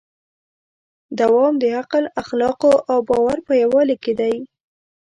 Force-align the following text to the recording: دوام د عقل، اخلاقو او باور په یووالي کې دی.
دوام 1.19 1.53
د 1.61 1.63
عقل، 1.79 2.03
اخلاقو 2.21 2.73
او 2.91 2.97
باور 3.09 3.37
په 3.47 3.53
یووالي 3.61 3.97
کې 4.03 4.13
دی. 4.19 4.35